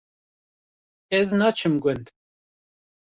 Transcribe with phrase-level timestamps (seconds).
[1.19, 2.05] Ez naçim gund